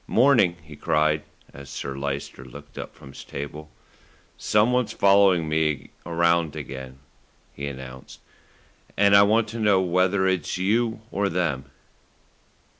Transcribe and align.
"Morning," 0.07 0.55
he 0.63 0.75
cried, 0.75 1.21
as 1.53 1.69
Sir 1.69 1.95
Lyster 1.95 2.43
looked 2.43 2.75
up 2.75 2.95
from 2.95 3.09
his 3.09 3.23
table. 3.23 3.69
"Someone's 4.35 4.93
following 4.93 5.47
me 5.47 5.91
around 6.07 6.55
again," 6.55 6.97
he 7.53 7.67
announced, 7.67 8.19
"and 8.97 9.15
I 9.15 9.21
want 9.21 9.47
to 9.49 9.59
know 9.59 9.79
whether 9.79 10.25
it's 10.25 10.57
you 10.57 11.01
or 11.11 11.29
them." 11.29 11.65